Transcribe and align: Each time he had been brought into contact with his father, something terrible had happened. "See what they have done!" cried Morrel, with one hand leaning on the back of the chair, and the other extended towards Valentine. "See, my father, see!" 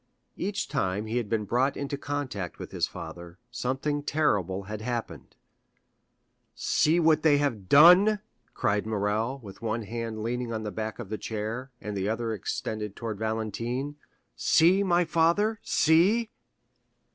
Each 0.35 0.67
time 0.67 1.05
he 1.05 1.17
had 1.17 1.29
been 1.29 1.45
brought 1.45 1.77
into 1.77 1.95
contact 1.95 2.57
with 2.57 2.71
his 2.71 2.87
father, 2.87 3.37
something 3.51 4.01
terrible 4.01 4.63
had 4.63 4.81
happened. 4.81 5.35
"See 6.55 6.99
what 6.99 7.21
they 7.21 7.37
have 7.37 7.69
done!" 7.69 8.17
cried 8.55 8.87
Morrel, 8.87 9.39
with 9.43 9.61
one 9.61 9.83
hand 9.83 10.23
leaning 10.23 10.51
on 10.51 10.63
the 10.63 10.71
back 10.71 10.97
of 10.97 11.09
the 11.09 11.19
chair, 11.19 11.69
and 11.79 11.95
the 11.95 12.09
other 12.09 12.33
extended 12.33 12.95
towards 12.95 13.19
Valentine. 13.19 13.95
"See, 14.35 14.81
my 14.81 15.05
father, 15.05 15.59
see!" 15.61 16.31